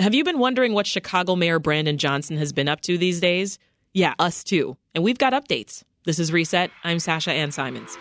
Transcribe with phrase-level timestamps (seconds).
[0.00, 3.60] Have you been wondering what Chicago Mayor Brandon Johnson has been up to these days?
[3.92, 4.76] Yeah, us too.
[4.92, 5.84] And we've got updates.
[6.04, 6.72] This is Reset.
[6.82, 7.96] I'm Sasha Ann Simons.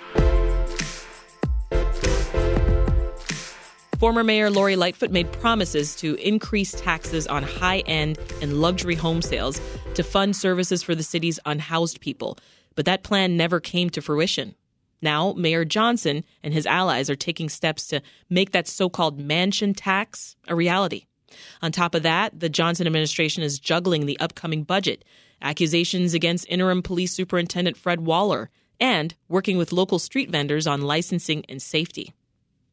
[3.99, 9.21] Former Mayor Lori Lightfoot made promises to increase taxes on high end and luxury home
[9.21, 9.61] sales
[9.93, 12.39] to fund services for the city's unhoused people.
[12.73, 14.55] But that plan never came to fruition.
[15.03, 19.75] Now, Mayor Johnson and his allies are taking steps to make that so called mansion
[19.75, 21.05] tax a reality.
[21.61, 25.03] On top of that, the Johnson administration is juggling the upcoming budget,
[25.41, 31.45] accusations against interim police superintendent Fred Waller, and working with local street vendors on licensing
[31.47, 32.13] and safety.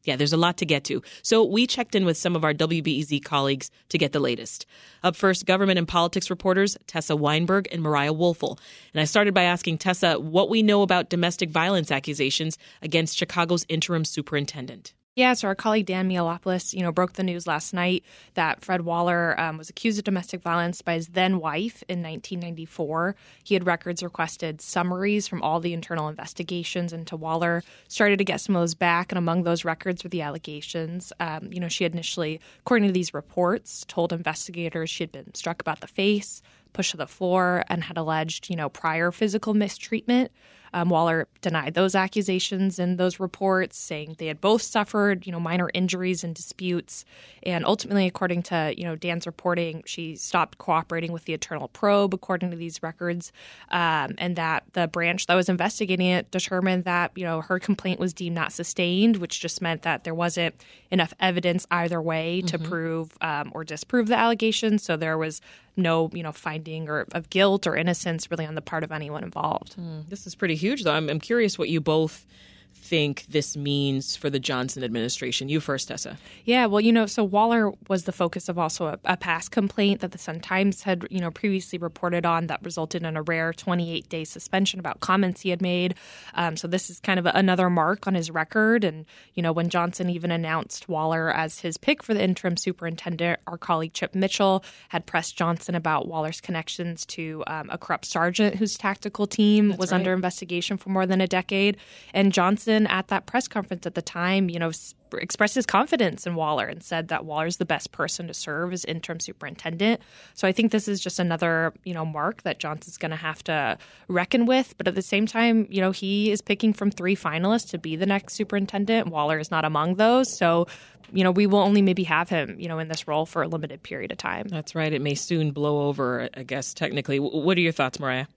[0.03, 1.03] Yeah, there's a lot to get to.
[1.21, 4.65] So we checked in with some of our WBEZ colleagues to get the latest.
[5.03, 8.57] Up first, government and politics reporters Tessa Weinberg and Mariah Woelfel.
[8.93, 13.65] And I started by asking Tessa what we know about domestic violence accusations against Chicago's
[13.69, 14.93] interim superintendent.
[15.13, 18.83] Yeah, so our colleague Dan Mihalopoulos, you know, broke the news last night that Fred
[18.83, 23.17] Waller um, was accused of domestic violence by his then wife in 1994.
[23.43, 27.61] He had records requested summaries from all the internal investigations into Waller.
[27.89, 31.11] Started to get some of those back, and among those records were the allegations.
[31.19, 35.35] Um, you know, she had initially, according to these reports, told investigators she had been
[35.35, 39.53] struck about the face, pushed to the floor, and had alleged, you know, prior physical
[39.53, 40.31] mistreatment.
[40.73, 45.39] Um, Waller denied those accusations in those reports, saying they had both suffered, you know,
[45.39, 47.05] minor injuries and disputes.
[47.43, 52.13] And ultimately, according to you know Dan's reporting, she stopped cooperating with the internal probe,
[52.13, 53.31] according to these records,
[53.69, 57.99] um, and that the branch that was investigating it determined that you know her complaint
[57.99, 60.55] was deemed not sustained, which just meant that there wasn't
[60.91, 62.69] enough evidence either way to mm-hmm.
[62.69, 64.83] prove um, or disprove the allegations.
[64.83, 65.41] So there was
[65.77, 69.23] no you know finding or of guilt or innocence really on the part of anyone
[69.23, 69.75] involved.
[69.77, 70.93] Mm, this is pretty huge, though.
[70.93, 72.25] I'm, I'm curious what you both
[72.73, 75.49] think this means for the Johnson administration?
[75.49, 76.17] You first, Tessa.
[76.45, 80.01] Yeah, well, you know, so Waller was the focus of also a, a past complaint
[80.01, 83.53] that the Sun Times had, you know, previously reported on that resulted in a rare
[83.53, 85.95] 28 day suspension about comments he had made.
[86.33, 88.83] Um, so this is kind of another mark on his record.
[88.83, 89.05] And,
[89.35, 93.57] you know, when Johnson even announced Waller as his pick for the interim superintendent, our
[93.57, 98.77] colleague Chip Mitchell had pressed Johnson about Waller's connections to um, a corrupt sergeant whose
[98.77, 99.99] tactical team That's was right.
[99.99, 101.77] under investigation for more than a decade.
[102.13, 104.71] And Johnson at that press conference at the time, you know,
[105.13, 108.73] expressed his confidence in Waller and said that Waller is the best person to serve
[108.73, 110.01] as interim superintendent.
[110.33, 113.43] So I think this is just another, you know, mark that Johnson's going to have
[113.45, 113.77] to
[114.07, 114.75] reckon with.
[114.77, 117.95] But at the same time, you know, he is picking from three finalists to be
[117.95, 119.07] the next superintendent.
[119.07, 120.37] Waller is not among those.
[120.37, 120.67] So
[121.13, 123.47] you know, we will only maybe have him, you know, in this role for a
[123.47, 124.47] limited period of time.
[124.47, 124.93] That's right.
[124.93, 127.19] It may soon blow over, I guess, technically.
[127.19, 128.27] What are your thoughts, Mariah?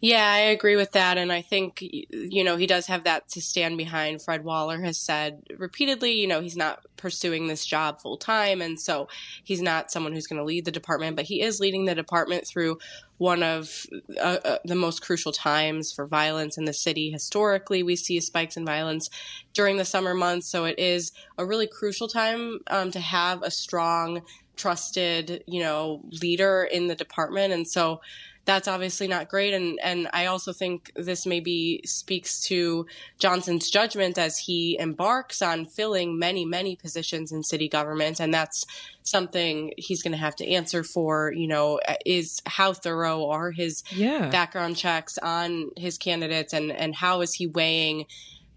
[0.00, 1.18] Yeah, I agree with that.
[1.18, 4.22] And I think, you know, he does have that to stand behind.
[4.22, 8.62] Fred Waller has said repeatedly, you know, he's not pursuing this job full time.
[8.62, 9.08] And so
[9.42, 12.46] he's not someone who's going to lead the department, but he is leading the department
[12.46, 12.78] through
[13.18, 13.86] one of
[14.20, 17.10] uh, uh, the most crucial times for violence in the city.
[17.10, 19.10] Historically, we see spikes in violence
[19.52, 20.48] during the summer months.
[20.48, 24.22] So it is a really crucial time um, to have a strong,
[24.56, 27.52] trusted, you know, leader in the department.
[27.52, 28.00] And so,
[28.48, 29.52] that's obviously not great.
[29.52, 32.86] And, and I also think this maybe speaks to
[33.18, 38.20] Johnson's judgment as he embarks on filling many, many positions in city government.
[38.20, 38.64] And that's
[39.02, 43.84] something he's going to have to answer for, you know, is how thorough are his
[43.90, 44.30] yeah.
[44.30, 48.06] background checks on his candidates and, and how is he weighing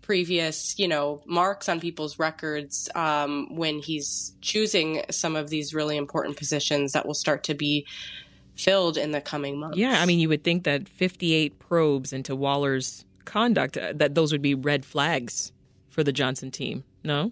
[0.01, 5.97] previous, you know, marks on people's records um, when he's choosing some of these really
[5.97, 7.85] important positions that will start to be
[8.55, 9.77] filled in the coming months.
[9.77, 14.31] Yeah, I mean, you would think that 58 probes into Waller's conduct uh, that those
[14.31, 15.51] would be red flags
[15.89, 16.83] for the Johnson team.
[17.03, 17.31] No?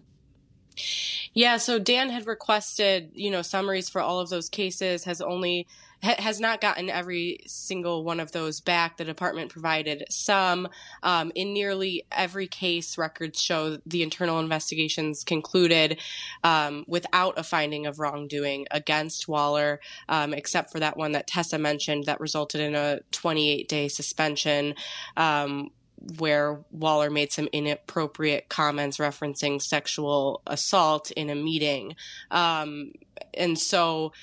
[1.34, 5.68] Yeah, so Dan had requested, you know, summaries for all of those cases, has only
[6.04, 8.98] ha- has not gotten every single one of those back.
[8.98, 10.68] The department provided some.
[11.04, 16.00] Um, in nearly every case, records show the internal investigations concluded
[16.44, 21.58] um, without a finding of wrongdoing against Waller, um, except for that one that Tessa
[21.58, 24.76] mentioned that resulted in a 28 day suspension.
[25.18, 25.72] Um,
[26.18, 31.96] where Waller made some inappropriate comments referencing sexual assault in a meeting.
[32.32, 32.94] Um,
[33.34, 34.14] and so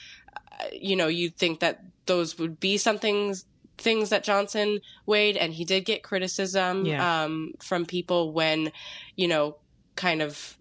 [0.73, 3.35] you know, you'd think that those would be something
[3.79, 7.25] things that Johnson weighed, and he did get criticism yeah.
[7.25, 8.73] um, from people when,
[9.17, 9.57] you know,
[9.97, 10.56] kind of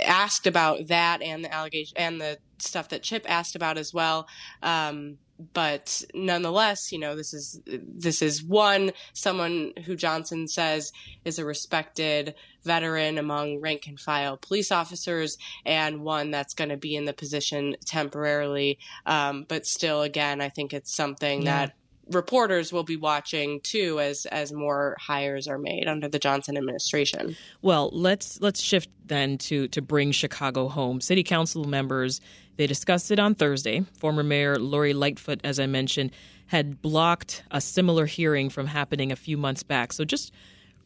[0.00, 4.28] asked about that and the allegation and the stuff that Chip asked about as well.
[4.62, 5.18] Um,
[5.52, 10.90] but nonetheless, you know, this is this is one someone who Johnson says
[11.24, 12.34] is a respected
[12.64, 17.12] veteran among rank and file police officers, and one that's going to be in the
[17.12, 18.78] position temporarily.
[19.06, 21.66] Um, but still, again, I think it's something yeah.
[21.66, 21.74] that
[22.10, 27.36] reporters will be watching too as as more hires are made under the Johnson administration.
[27.62, 31.00] Well, let's let's shift then to to bring Chicago home.
[31.00, 32.20] City council members
[32.58, 33.84] they discussed it on Thursday.
[33.98, 36.10] Former Mayor Lori Lightfoot, as I mentioned,
[36.46, 39.92] had blocked a similar hearing from happening a few months back.
[39.92, 40.32] So just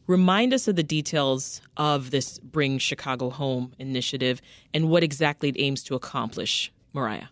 [0.05, 4.39] remind us of the details of this Bring Chicago Home initiative
[4.71, 7.27] and what exactly it aims to accomplish, Mariah.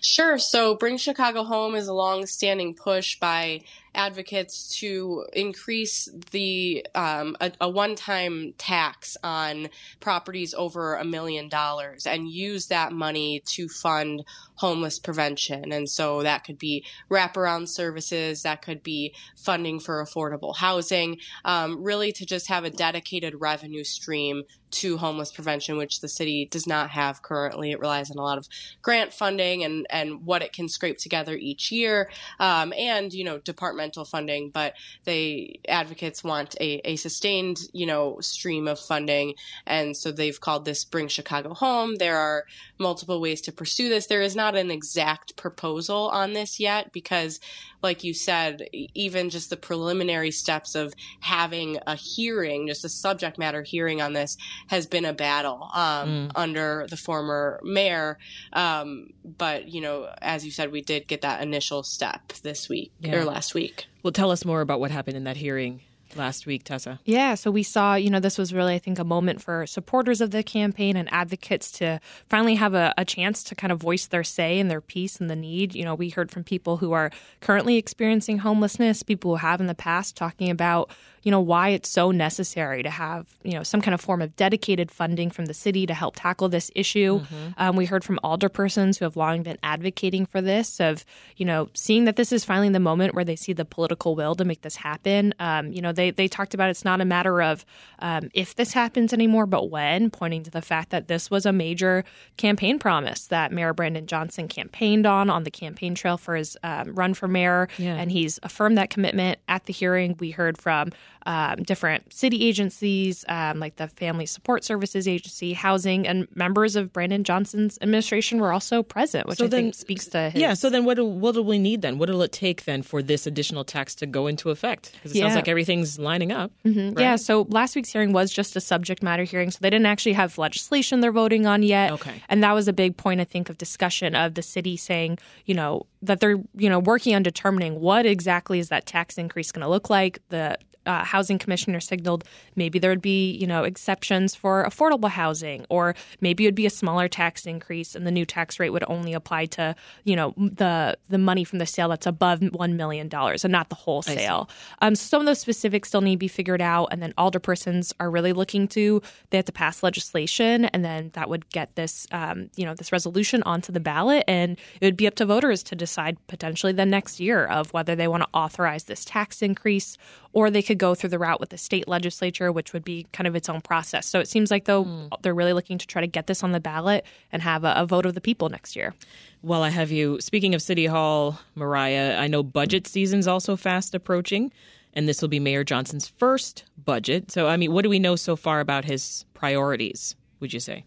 [0.00, 0.38] Sure.
[0.38, 3.62] So, Bring Chicago Home is a long-standing push by
[3.94, 9.68] advocates to increase the um, a, a, one-time tax on
[10.00, 14.24] properties over a million dollars and use that money to fund
[14.56, 15.72] homeless prevention.
[15.72, 21.82] And so that could be wraparound services, that could be funding for affordable housing, um,
[21.82, 26.66] really to just have a dedicated revenue stream to homeless prevention, which the city does
[26.66, 27.72] not have currently.
[27.72, 28.48] It relies on a lot of
[28.80, 32.10] grant funding and, and what it can scrape together each year,
[32.40, 33.38] um, and you know
[33.82, 34.50] departmental funding.
[34.50, 34.74] But
[35.04, 39.34] they advocates want a, a sustained you know stream of funding,
[39.66, 42.44] and so they've called this "Bring Chicago Home." There are
[42.78, 44.06] multiple ways to pursue this.
[44.06, 47.40] There is not an exact proposal on this yet because
[47.82, 53.38] like you said, even just the preliminary steps of having a hearing, just a subject
[53.38, 54.36] matter hearing on this,
[54.68, 56.30] has been a battle um, mm.
[56.36, 58.18] under the former mayor.
[58.52, 62.92] Um, but, you know, as you said, we did get that initial step this week
[63.00, 63.16] yeah.
[63.16, 63.71] or last week.
[64.02, 65.80] Well, tell us more about what happened in that hearing
[66.16, 67.00] last week, Tessa.
[67.04, 70.20] Yeah, so we saw, you know, this was really, I think, a moment for supporters
[70.20, 74.06] of the campaign and advocates to finally have a, a, chance to kind of voice
[74.06, 75.74] their say and their piece and the need.
[75.74, 77.10] You know, we heard from people who are
[77.40, 80.90] currently experiencing homelessness, people who have in the past, talking about
[81.22, 84.34] you know, why it's so necessary to have, you know, some kind of form of
[84.36, 87.20] dedicated funding from the city to help tackle this issue.
[87.20, 87.48] Mm-hmm.
[87.58, 91.04] Um, we heard from alderpersons who have long been advocating for this, of,
[91.36, 94.34] you know, seeing that this is finally the moment where they see the political will
[94.34, 95.32] to make this happen.
[95.38, 97.64] Um, you know, they, they talked about it's not a matter of
[98.00, 101.52] um, if this happens anymore, but when, pointing to the fact that this was a
[101.52, 102.04] major
[102.36, 106.94] campaign promise that Mayor Brandon Johnson campaigned on on the campaign trail for his um,
[106.94, 107.68] run for mayor.
[107.78, 107.94] Yeah.
[107.94, 110.16] And he's affirmed that commitment at the hearing.
[110.18, 110.90] We heard from
[111.26, 116.92] um, different city agencies, um, like the Family Support Services Agency, housing, and members of
[116.92, 120.40] Brandon Johnson's administration were also present, which so I then, think speaks to his.
[120.40, 120.54] Yeah.
[120.54, 121.98] So then, what do, what do we need then?
[121.98, 124.92] What will it take then for this additional tax to go into effect?
[124.92, 125.24] Because it yeah.
[125.24, 126.50] sounds like everything's lining up.
[126.64, 126.94] Mm-hmm.
[126.94, 127.02] Right?
[127.02, 127.16] Yeah.
[127.16, 130.38] So last week's hearing was just a subject matter hearing, so they didn't actually have
[130.38, 131.92] legislation they're voting on yet.
[131.92, 132.22] Okay.
[132.28, 135.54] And that was a big point, I think, of discussion of the city saying, you
[135.54, 139.62] know, that they're you know working on determining what exactly is that tax increase going
[139.62, 140.20] to look like.
[140.28, 142.24] The uh, housing commissioner signaled
[142.56, 146.66] maybe there would be you know exceptions for affordable housing or maybe it would be
[146.66, 150.34] a smaller tax increase and the new tax rate would only apply to you know
[150.36, 154.48] the the money from the sale that's above $1 million and not the whole sale
[154.80, 157.92] um, so some of those specifics still need to be figured out and then alderpersons
[158.00, 162.06] are really looking to they have to pass legislation and then that would get this
[162.12, 165.62] um, you know this resolution onto the ballot and it would be up to voters
[165.62, 165.91] to decide
[166.26, 169.96] potentially the next year of whether they want to authorize this tax increase
[170.32, 173.26] or they could go through the route with the state legislature, which would be kind
[173.26, 174.06] of its own process.
[174.06, 175.08] So it seems like, though, mm.
[175.22, 177.86] they're really looking to try to get this on the ballot and have a, a
[177.86, 178.94] vote of the people next year.
[179.42, 183.94] Well, I have you, speaking of City Hall, Mariah, I know budget season's also fast
[183.94, 184.52] approaching,
[184.94, 187.30] and this will be Mayor Johnson's first budget.
[187.30, 190.84] So, I mean, what do we know so far about his priorities, would you say?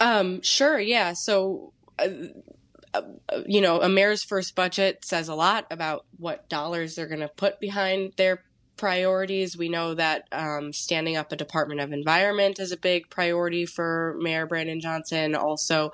[0.00, 1.12] Um, sure, yeah.
[1.12, 2.08] So, uh,
[3.46, 7.28] you know, a mayor's first budget says a lot about what dollars they're going to
[7.28, 8.42] put behind their
[8.76, 9.56] priorities.
[9.56, 14.16] We know that um, standing up a Department of Environment is a big priority for
[14.20, 15.34] Mayor Brandon Johnson.
[15.34, 15.92] Also,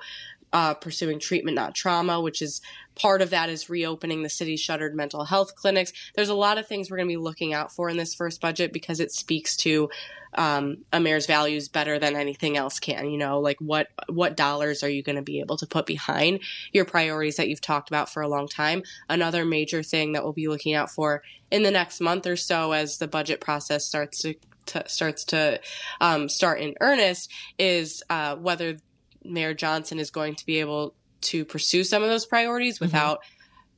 [0.53, 2.61] uh, pursuing treatment, not trauma, which is
[2.95, 5.93] part of that is reopening the city's shuttered mental health clinics.
[6.15, 8.41] There's a lot of things we're going to be looking out for in this first
[8.41, 9.89] budget because it speaks to
[10.33, 13.09] um, a mayor's values better than anything else can.
[13.09, 16.41] You know, like what what dollars are you going to be able to put behind
[16.71, 18.83] your priorities that you've talked about for a long time?
[19.09, 22.71] Another major thing that we'll be looking out for in the next month or so
[22.71, 24.35] as the budget process starts to,
[24.67, 25.59] to starts to
[25.99, 28.77] um, start in earnest is uh, whether
[29.23, 32.85] Mayor Johnson is going to be able to pursue some of those priorities mm-hmm.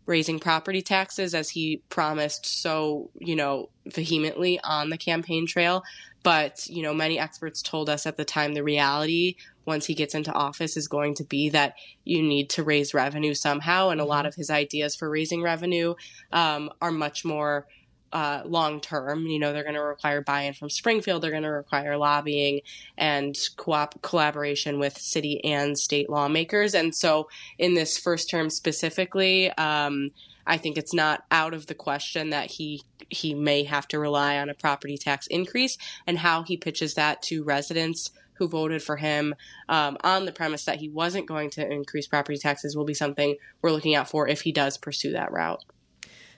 [0.05, 5.83] Raising property taxes as he promised so, you know, vehemently on the campaign trail.
[6.23, 10.15] But, you know, many experts told us at the time the reality once he gets
[10.15, 13.89] into office is going to be that you need to raise revenue somehow.
[13.89, 14.27] And a lot mm-hmm.
[14.27, 15.95] of his ideas for raising revenue
[16.31, 17.67] um, are much more
[18.13, 19.25] uh, long term.
[19.25, 22.61] You know, they're going to require buy in from Springfield, they're going to require lobbying
[22.97, 26.73] and co- collaboration with city and state lawmakers.
[26.73, 27.27] And so,
[27.57, 30.11] in this first term specifically, um,
[30.45, 34.37] I think it's not out of the question that he he may have to rely
[34.37, 35.77] on a property tax increase
[36.07, 39.35] and how he pitches that to residents who voted for him
[39.69, 43.35] um, on the premise that he wasn't going to increase property taxes will be something
[43.61, 45.63] we're looking out for if he does pursue that route.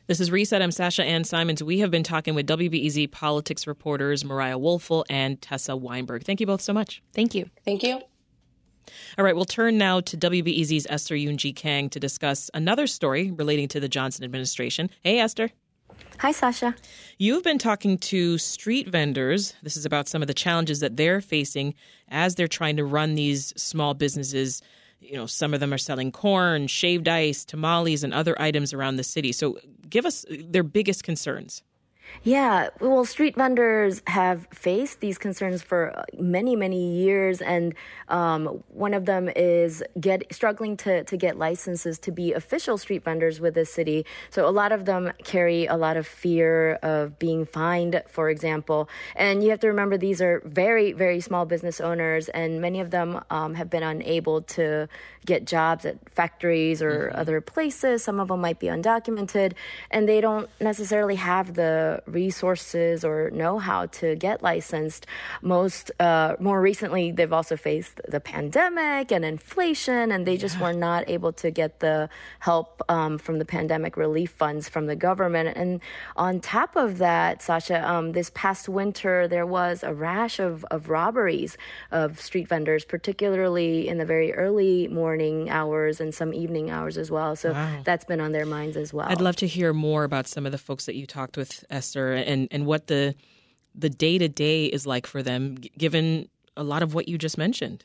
[0.07, 0.61] This is Reset.
[0.61, 1.63] I'm Sasha Ann Simons.
[1.63, 6.23] We have been talking with WBEZ politics reporters Mariah Woelfel and Tessa Weinberg.
[6.23, 7.01] Thank you both so much.
[7.13, 7.49] Thank you.
[7.65, 7.99] Thank you.
[9.17, 13.67] All right, we'll turn now to WBEZ's Esther Yoon-Ji Kang to discuss another story relating
[13.69, 14.91] to the Johnson administration.
[15.01, 15.49] Hey, Esther.
[16.19, 16.75] Hi, Sasha.
[17.17, 19.55] You've been talking to street vendors.
[19.63, 21.73] This is about some of the challenges that they're facing
[22.09, 24.61] as they're trying to run these small businesses
[24.99, 28.95] you know, some of them are selling corn, shaved ice, tamales, and other items around
[28.95, 29.31] the city.
[29.31, 29.57] So
[29.95, 31.63] give us their biggest concerns.
[32.23, 37.75] Yeah, well, street vendors have faced these concerns for many, many years, and
[38.07, 43.03] um, one of them is get struggling to to get licenses to be official street
[43.03, 44.05] vendors with the city.
[44.29, 48.89] So a lot of them carry a lot of fear of being fined, for example.
[49.15, 52.91] And you have to remember these are very, very small business owners, and many of
[52.91, 54.87] them um, have been unable to
[55.25, 57.19] get jobs at factories or mm-hmm.
[57.19, 58.03] other places.
[58.03, 59.53] Some of them might be undocumented,
[59.91, 65.05] and they don't necessarily have the resources or know how to get licensed.
[65.41, 70.63] Most uh, more recently, they've also faced the pandemic and inflation, and they just yeah.
[70.63, 72.09] were not able to get the
[72.39, 75.57] help um, from the pandemic relief funds from the government.
[75.57, 75.81] And
[76.15, 80.89] on top of that, Sasha, um, this past winter there was a rash of, of
[80.89, 81.57] robberies
[81.91, 87.11] of street vendors, particularly in the very early morning hours and some evening hours as
[87.11, 87.35] well.
[87.35, 87.81] So wow.
[87.83, 89.07] that's been on their minds as well.
[89.09, 92.47] I'd love to hear more about some of the folks that you talked with, And
[92.51, 93.15] and what the
[93.73, 97.37] the day to day is like for them, given a lot of what you just
[97.37, 97.83] mentioned.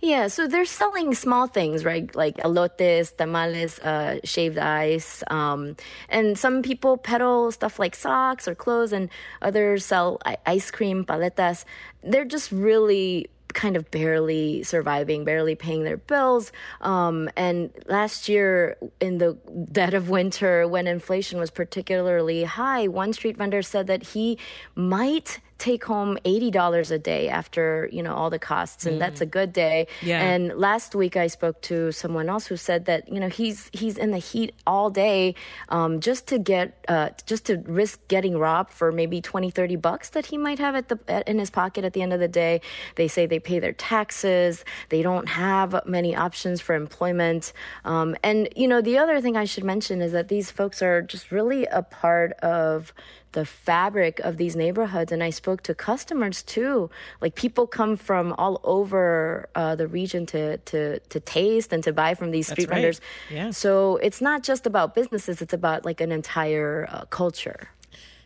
[0.00, 2.14] Yeah, so they're selling small things, right?
[2.14, 5.22] Like elotes, tamales, uh, shaved ice.
[5.28, 5.76] Um,
[6.08, 9.10] and some people peddle stuff like socks or clothes, and
[9.42, 11.64] others sell ice cream, paletas.
[12.02, 16.52] They're just really kind of barely surviving, barely paying their bills.
[16.80, 19.38] Um, and last year, in the
[19.72, 24.38] dead of winter, when inflation was particularly high, one street vendor said that he
[24.74, 28.98] might take home $80 a day after, you know, all the costs and mm.
[28.98, 29.86] that's a good day.
[30.02, 30.20] Yeah.
[30.20, 33.96] And last week I spoke to someone else who said that, you know, he's he's
[33.96, 35.34] in the heat all day
[35.68, 40.10] um, just to get uh, just to risk getting robbed for maybe 20 30 bucks
[40.10, 42.28] that he might have at the at, in his pocket at the end of the
[42.28, 42.60] day.
[42.96, 47.52] They say they pay their taxes, they don't have many options for employment.
[47.84, 51.00] Um, and you know, the other thing I should mention is that these folks are
[51.02, 52.92] just really a part of
[53.34, 55.12] the fabric of these neighborhoods.
[55.12, 56.90] And I spoke to customers too.
[57.20, 61.92] Like people come from all over uh, the region to, to, to taste and to
[61.92, 62.76] buy from these street right.
[62.76, 63.00] vendors.
[63.30, 63.50] Yeah.
[63.50, 67.68] So it's not just about businesses, it's about like an entire uh, culture.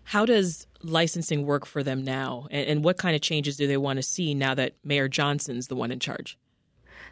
[0.04, 2.46] How does licensing work for them now?
[2.50, 5.66] And, and what kind of changes do they want to see now that Mayor Johnson's
[5.66, 6.38] the one in charge?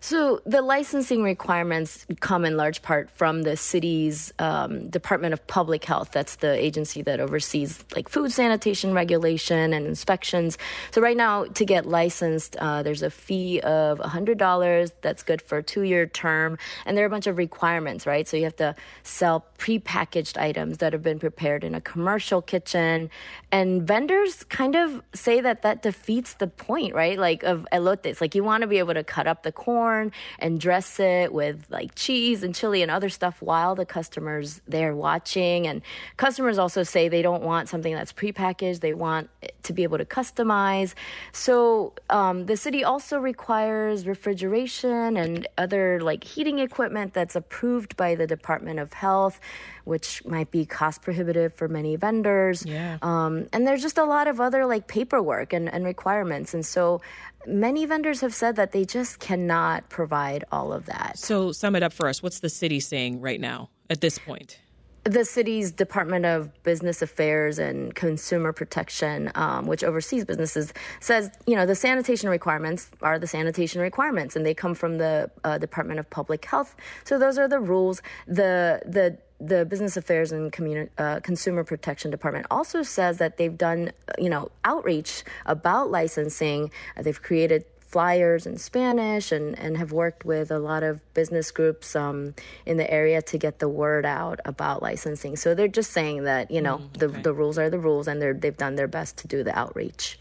[0.01, 5.85] So the licensing requirements come in large part from the city's um, Department of Public
[5.85, 6.11] Health.
[6.13, 10.59] That's the agency that oversees like food sanitation regulation and inspections.
[10.91, 14.93] So right now, to get licensed, uh, there's a fee of $100.
[15.01, 18.29] That's good for a two-year term, and there are a bunch of requirements, right?
[18.29, 23.11] So you have to sell prepackaged items that have been prepared in a commercial kitchen,
[23.51, 27.19] and vendors kind of say that that defeats the point, right?
[27.19, 28.21] Like of elotes.
[28.21, 31.33] Like you want to be able to cut up the corn corn and dress it
[31.33, 35.67] with like cheese and chili and other stuff while the customers they're watching.
[35.67, 35.83] And
[36.17, 39.31] customers also say they don't want something that's prepackaged; they want
[39.63, 40.95] to be able to customize.
[41.33, 48.15] So um, the city also requires refrigeration and other like heating equipment that's approved by
[48.17, 49.41] the Department of Health
[49.87, 52.67] which might be cost prohibitive for many vendors.
[52.67, 52.99] Yeah.
[53.03, 56.55] Um, and there's just a lot of other like paperwork and, and requirements.
[56.55, 57.03] And so
[57.47, 61.19] many vendors have said that they just cannot provide all of that.
[61.19, 62.23] So, sum it up for us.
[62.23, 64.59] What's the city saying right now at this point?
[65.07, 71.55] the city's Department of Business Affairs and Consumer Protection, um, which oversees businesses, says you
[71.55, 76.01] know the sanitation requirements are the sanitation requirements, and they come from the uh, Department
[76.01, 76.75] of Public Health.
[77.05, 78.03] So those are the rules.
[78.27, 83.57] The the the Business Affairs and Communi- uh, Consumer Protection Department also says that they've
[83.57, 86.71] done, you know, outreach about licensing.
[86.97, 91.51] Uh, they've created flyers in Spanish and, and have worked with a lot of business
[91.51, 92.35] groups um,
[92.67, 95.37] in the area to get the word out about licensing.
[95.37, 96.99] So they're just saying that, you know, mm, okay.
[96.99, 99.57] the, the rules are the rules and they're, they've done their best to do the
[99.57, 100.19] outreach.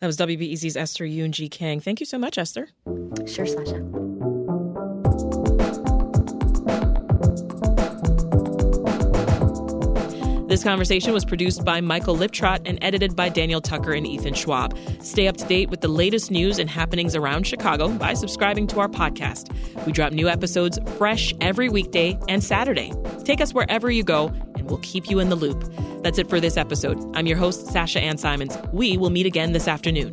[0.00, 1.80] That was WBEZ's Esther Yoon Ji Kang.
[1.80, 2.68] Thank you so much, Esther.
[3.26, 4.03] Sure, Sasha.
[10.54, 14.78] This conversation was produced by Michael Liptrot and edited by Daniel Tucker and Ethan Schwab.
[15.00, 18.78] Stay up to date with the latest news and happenings around Chicago by subscribing to
[18.78, 19.52] our podcast.
[19.84, 22.92] We drop new episodes fresh every weekday and Saturday.
[23.24, 25.60] Take us wherever you go, and we'll keep you in the loop.
[26.04, 27.04] That's it for this episode.
[27.16, 28.56] I'm your host, Sasha Ann Simons.
[28.72, 30.12] We will meet again this afternoon.